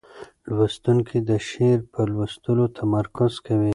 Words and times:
لوستونکی 0.55 1.17
د 1.29 1.31
شعر 1.49 1.79
په 1.91 2.01
لوستلو 2.13 2.65
تمرکز 2.79 3.33
کوي. 3.45 3.69